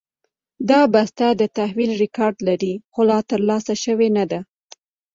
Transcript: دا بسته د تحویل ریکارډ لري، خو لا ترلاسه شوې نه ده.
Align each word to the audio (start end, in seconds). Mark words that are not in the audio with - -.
دا 0.69 0.81
بسته 0.93 1.25
د 1.33 1.41
تحویل 1.57 1.91
ریکارډ 2.03 2.35
لري، 2.47 2.73
خو 2.93 3.01
لا 3.11 3.19
ترلاسه 3.31 3.73
شوې 3.83 4.07
نه 4.17 4.23
ده. 4.31 4.39